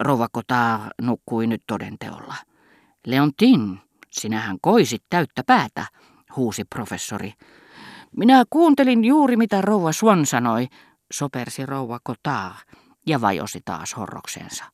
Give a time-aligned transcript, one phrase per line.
[0.00, 2.34] Rova Cotard nukkui nyt todenteolla.
[3.06, 5.86] Leontin, sinähän koisit täyttä päätä,
[6.36, 7.32] huusi professori.
[8.16, 10.66] Minä kuuntelin juuri mitä rouva Swan sanoi,
[11.12, 12.54] sopersi rouva Cotard
[13.06, 14.64] ja vajosi taas horroksensa.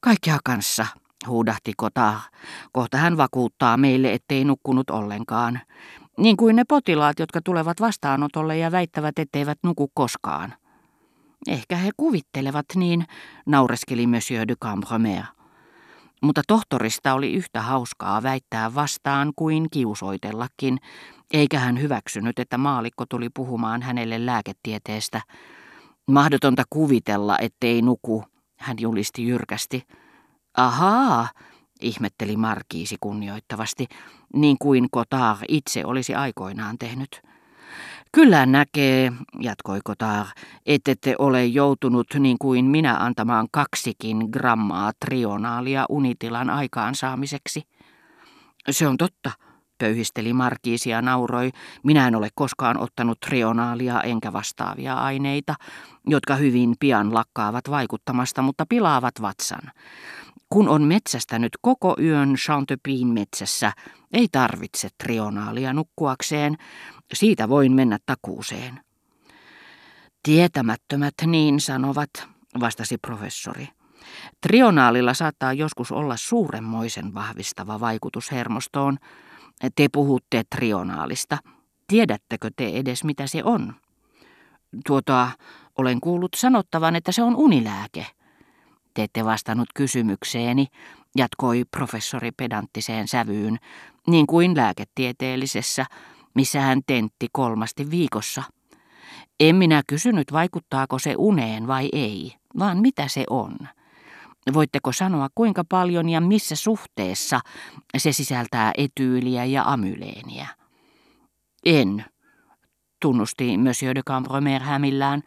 [0.00, 0.86] Kaikkea kanssa,
[1.26, 2.20] huudahti Cotard.
[2.72, 5.60] Kohta hän vakuuttaa meille, ettei nukkunut ollenkaan.
[6.18, 10.54] Niin kuin ne potilaat, jotka tulevat vastaanotolle ja väittävät, etteivät nuku koskaan.
[11.48, 13.04] Ehkä he kuvittelevat niin,
[13.46, 15.24] naureskeli Monsieur de Cambromer.
[16.22, 20.78] Mutta tohtorista oli yhtä hauskaa väittää vastaan kuin kiusoitellakin,
[21.32, 25.20] eikä hän hyväksynyt, että maalikko tuli puhumaan hänelle lääketieteestä.
[26.06, 28.24] Mahdotonta kuvitella, ettei nuku,
[28.58, 29.82] hän julisti jyrkästi.
[30.56, 31.28] Ahaa,
[31.80, 33.86] ihmetteli Markiisi kunnioittavasti,
[34.34, 37.22] niin kuin Kotar itse olisi aikoinaan tehnyt.
[38.12, 40.26] Kyllä näkee, jatkoi Kotar,
[40.66, 47.62] ettette ole joutunut niin kuin minä antamaan kaksikin grammaa trionaalia unitilan aikaansaamiseksi.
[48.70, 49.30] Se on totta,
[49.78, 51.50] pöyhisteli Markiisi ja nauroi.
[51.84, 55.54] Minä en ole koskaan ottanut trionaalia enkä vastaavia aineita,
[56.06, 59.72] jotka hyvin pian lakkaavat vaikuttamasta, mutta pilaavat vatsan.
[60.48, 63.72] Kun on metsästänyt koko yön Chantepin metsässä,
[64.12, 66.56] ei tarvitse trionaalia nukkuakseen,
[67.12, 68.80] siitä voin mennä takuuseen.
[70.22, 72.10] Tietämättömät niin sanovat,
[72.60, 73.68] vastasi professori.
[74.40, 78.98] Trionaalilla saattaa joskus olla suuremmoisen vahvistava vaikutus hermostoon.
[79.74, 81.38] Te puhutte trionaalista.
[81.86, 83.74] Tiedättekö te edes mitä se on?
[84.86, 85.30] Tuota,
[85.78, 88.06] olen kuullut sanottavan, että se on unilääke.
[88.94, 90.66] Te ette vastannut kysymykseeni,
[91.16, 93.58] jatkoi professori pedanttiseen sävyyn,
[94.06, 95.86] niin kuin lääketieteellisessä,
[96.34, 98.42] missä hän tentti kolmasti viikossa.
[99.40, 103.56] En minä kysynyt, vaikuttaako se uneen vai ei, vaan mitä se on.
[104.52, 107.40] Voitteko sanoa, kuinka paljon ja missä suhteessa
[107.96, 110.46] se sisältää etyyliä ja amyleeniä?
[111.64, 112.04] En,
[113.00, 115.22] tunnusti Monsieur de Cambromer hämillään.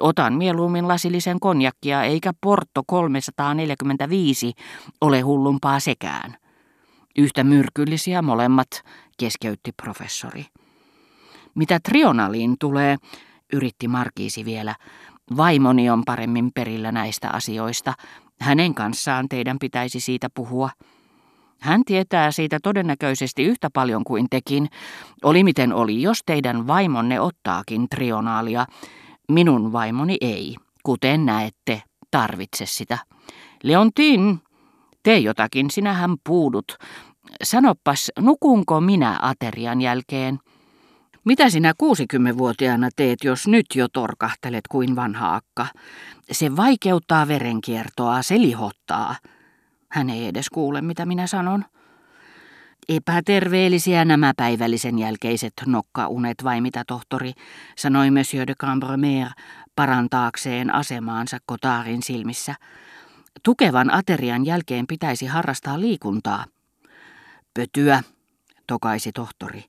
[0.00, 4.52] Otan mieluummin lasillisen konjakkia, eikä Porto 345
[5.00, 6.36] ole hullumpaa sekään.
[7.18, 8.68] Yhtä myrkyllisiä molemmat,
[9.18, 10.44] keskeytti professori.
[11.54, 12.96] Mitä trionaliin tulee,
[13.52, 14.74] yritti Markiisi vielä,
[15.36, 17.92] vaimoni on paremmin perillä näistä asioista.
[18.40, 20.70] Hänen kanssaan teidän pitäisi siitä puhua.
[21.60, 24.68] Hän tietää siitä todennäköisesti yhtä paljon kuin tekin.
[25.24, 28.66] Oli miten oli, jos teidän vaimonne ottaakin trionaalia.
[29.32, 32.98] Minun vaimoni ei, kuten näette, tarvitse sitä.
[33.62, 34.40] Leontin,
[35.02, 36.76] tee jotakin, sinähän puudut.
[37.42, 40.38] Sanopas, nukunko minä aterian jälkeen?
[41.24, 45.66] Mitä sinä 60-vuotiaana teet, jos nyt jo torkahtelet kuin vanha akka?
[46.32, 49.14] Se vaikeuttaa verenkiertoa, se lihottaa.
[49.88, 51.64] Hän ei edes kuule, mitä minä sanon.
[52.88, 57.32] Epäterveellisiä nämä päivällisen jälkeiset nokkaunet vai mitä tohtori,
[57.76, 59.28] sanoi Monsieur de Cambromer
[59.76, 62.54] parantaakseen asemaansa Kotaarin silmissä.
[63.42, 66.44] Tukevan aterian jälkeen pitäisi harrastaa liikuntaa.
[67.54, 68.02] Pötyä,
[68.66, 69.64] tokaisi tohtori.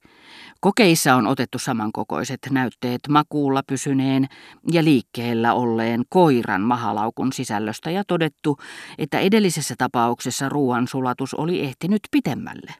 [0.59, 4.27] Kokeissa on otettu samankokoiset näytteet makuulla pysyneen
[4.71, 8.57] ja liikkeellä olleen koiran mahalaukun sisällöstä ja todettu,
[8.97, 12.73] että edellisessä tapauksessa ruoansulatus oli ehtinyt pitemmälle.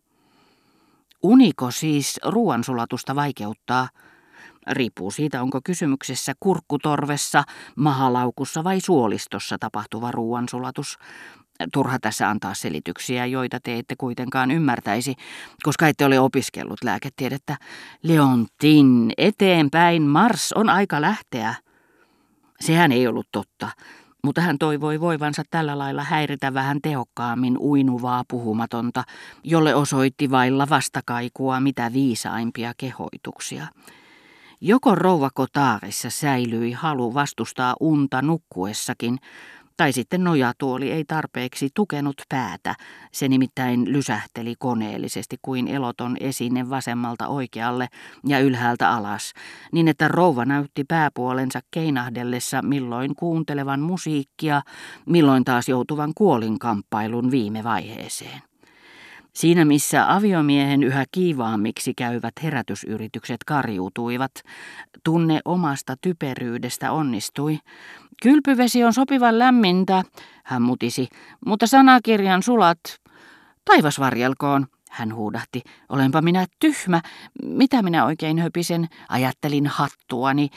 [1.24, 3.90] Uniko siis ruoansulatusta vaikeuttaa?
[4.72, 7.44] Riippuu siitä, onko kysymyksessä kurkkutorvessa,
[7.76, 10.98] mahalaukussa vai suolistossa tapahtuva ruoansulatus.
[11.74, 15.16] Turha tässä antaa selityksiä, joita te ette kuitenkaan ymmärtäisi,
[15.64, 17.58] koska ette ole opiskellut lääketiedettä.
[18.04, 21.56] Leontin, eteenpäin, Mars on aika lähteä.
[22.60, 23.70] Sehän ei ollut totta,
[24.24, 29.04] mutta hän toivoi voivansa tällä lailla häiritä vähän tehokkaammin uinuvaa puhumatonta,
[29.44, 33.68] jolle osoitti vailla vastakaikua mitä viisaimpia kehoituksia.
[34.62, 39.20] Joko rouva Kotaarissa säilyi halu vastustaa unta nukkuessakin,
[39.78, 42.76] tai sitten nojatuoli ei tarpeeksi tukenut päätä,
[43.12, 47.88] se nimittäin lysähteli koneellisesti kuin eloton esine vasemmalta oikealle
[48.26, 49.34] ja ylhäältä alas,
[49.72, 54.62] niin että rouva näytti pääpuolensa keinahdellessa milloin kuuntelevan musiikkia,
[55.06, 58.42] milloin taas joutuvan kuolinkamppailun viime vaiheeseen.
[59.38, 64.32] Siinä missä aviomiehen yhä kiivaammiksi käyvät herätysyritykset karjuutuivat,
[65.04, 67.60] tunne omasta typeryydestä onnistui.
[68.24, 70.04] Kylpyvesi on sopivan lämmintä,
[70.44, 71.08] hän mutisi,
[71.46, 72.80] mutta sanakirjan sulat.
[73.66, 75.62] Taivas varjelkoon, hän huudahti.
[75.90, 77.02] Olenpa minä tyhmä.
[77.44, 78.88] Mitä minä oikein höpisen?
[79.10, 80.50] Ajattelin hattuani.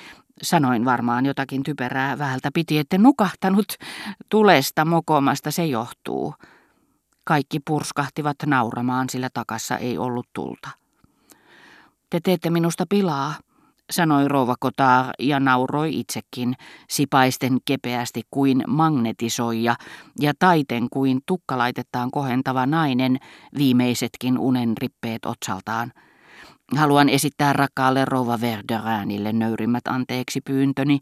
[0.43, 3.77] Sanoin varmaan jotakin typerää vähältä piti, ette nukahtanut.
[4.29, 6.35] Tulesta mokomasta se johtuu.
[7.31, 10.71] Kaikki purskahtivat nauramaan, sillä takassa ei ollut tulta.
[12.11, 13.35] Te teette minusta pilaa,
[13.91, 16.55] sanoi rouva Kotar ja nauroi itsekin,
[16.89, 19.77] sipaisten kepeästi kuin magnetisoija
[20.21, 23.19] ja taiten kuin tukkalaitetaan kohentava nainen,
[23.59, 25.93] viimeisetkin unen rippeet otsaltaan.
[26.77, 30.99] Haluan esittää rakkaalle rouva Verderäänille nöyrimmät anteeksi pyyntöni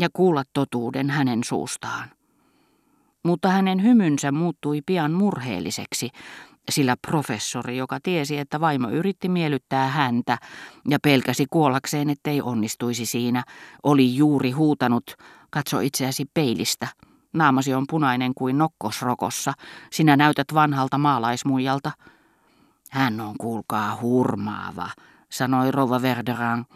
[0.00, 2.17] ja kuulla totuuden hänen suustaan.
[3.24, 6.10] Mutta hänen hymynsä muuttui pian murheelliseksi,
[6.70, 10.38] sillä professori, joka tiesi, että vaimo yritti miellyttää häntä
[10.88, 13.44] ja pelkäsi kuollakseen, ettei onnistuisi siinä,
[13.82, 15.16] oli juuri huutanut,
[15.50, 16.88] katso itseäsi peilistä.
[17.32, 19.52] Naamasi on punainen kuin nokkosrokossa,
[19.92, 21.92] sinä näytät vanhalta maalaismuijalta.
[22.90, 24.90] Hän on, kuulkaa, hurmaava,
[25.30, 26.66] sanoi Rova Verderan.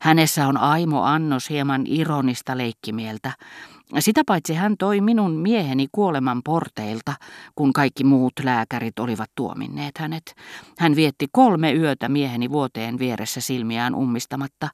[0.00, 3.32] Hänessä on aimo annos hieman ironista leikkimieltä.
[3.98, 7.14] Sitä paitsi hän toi minun mieheni kuoleman porteilta,
[7.54, 10.34] kun kaikki muut lääkärit olivat tuominneet hänet.
[10.78, 14.68] Hän vietti kolme yötä mieheni vuoteen vieressä silmiään ummistamatta.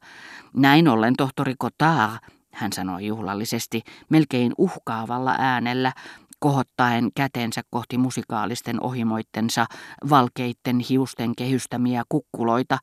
[0.56, 2.18] Näin ollen tohtori Cotard,
[2.52, 5.92] hän sanoi juhlallisesti, melkein uhkaavalla äänellä,
[6.38, 9.66] kohottaen kätensä kohti musikaalisten ohimoittensa
[10.10, 12.78] valkeitten hiusten kehystämiä kukkuloita,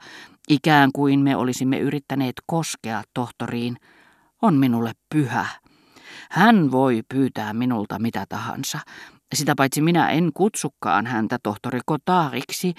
[0.50, 3.78] ikään kuin me olisimme yrittäneet koskea tohtoriin,
[4.42, 5.46] on minulle pyhä.
[6.32, 8.80] Hän voi pyytää minulta mitä tahansa.
[9.36, 12.74] Sitä paitsi minä en kutsukaan häntä tohtori Kotaariksi,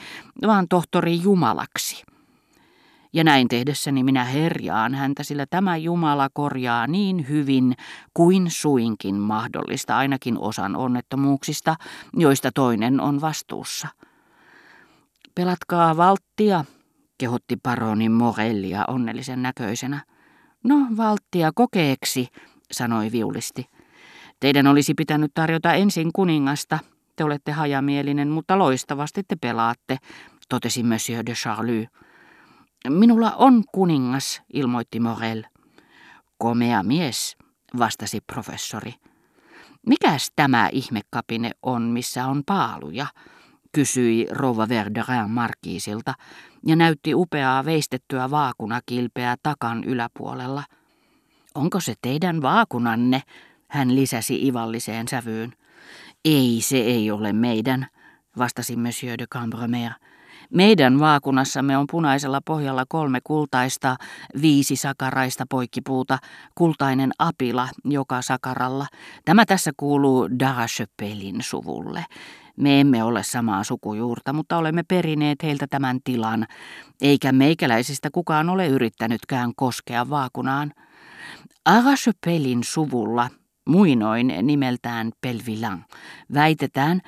[0.47, 2.05] vaan tohtori Jumalaksi.
[3.13, 7.75] Ja näin tehdessäni minä herjaan häntä, sillä tämä Jumala korjaa niin hyvin
[8.15, 11.77] kuin suinkin mahdollista ainakin osan onnettomuuksista,
[12.17, 13.89] joista toinen on vastuussa.
[15.35, 16.65] Pelatkaa valttia,
[17.19, 20.05] kehotti paroni Morellia onnellisen näköisenä.
[20.65, 22.29] No, valttia kokeeksi,
[22.73, 23.67] sanoi viulisti.
[24.41, 26.79] Teidän olisi pitänyt tarjota ensin kuningasta.
[27.17, 29.97] Te olette hajamielinen, mutta loistavasti te pelaatte,
[30.49, 31.88] totesi Monsieur de Charlie.
[32.88, 35.44] Minulla on kuningas, ilmoitti Morel.
[36.38, 37.37] Komea mies,
[37.79, 38.94] vastasi professori.
[39.87, 43.06] Mikäs tämä ihmekapine on, missä on paaluja?
[43.73, 46.15] kysyi rouva Verderin markiisilta
[46.67, 50.62] ja näytti upeaa veistettyä vaakunakilpeä takan yläpuolella.
[51.55, 53.23] Onko se teidän vaakunanne?
[53.69, 55.53] hän lisäsi ivalliseen sävyyn.
[56.25, 57.87] Ei, se ei ole meidän,
[58.39, 59.93] vastasi Monsieur de Cambremer.
[60.50, 63.97] Meidän vaakunassamme on punaisella pohjalla kolme kultaista,
[64.43, 66.19] viisi sakaraista poikkipuuta,
[66.55, 68.87] kultainen apila joka sakaralla.
[69.25, 72.05] Tämä tässä kuuluu Darachepelin suvulle.
[72.56, 76.47] Me emme ole samaa sukujuurta, mutta olemme perineet heiltä tämän tilan,
[77.01, 80.73] eikä meikäläisistä kukaan ole yrittänytkään koskea vaakunaan.
[81.65, 83.29] Arachepelin suvulla,
[83.69, 85.85] muinoin nimeltään Pelvilan,
[86.35, 87.01] väitetään,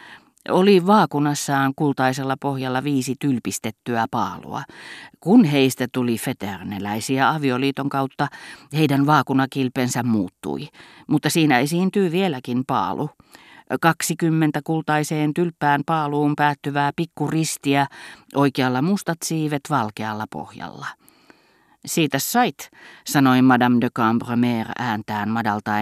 [0.48, 4.62] oli vaakunassaan kultaisella pohjalla viisi tylpistettyä paalua.
[5.20, 8.28] Kun heistä tuli feterneläisiä avioliiton kautta,
[8.72, 10.68] heidän vaakunakilpensä muuttui,
[11.08, 13.10] mutta siinä esiintyy vieläkin paalu.
[13.80, 17.86] 20 kultaiseen tylppään paaluun päättyvää pikkuristiä,
[18.34, 20.86] oikealla mustat siivet valkealla pohjalla.
[21.86, 22.70] Siitä sait,
[23.06, 25.78] sanoi Madame de Cambremer ääntään madaltaen.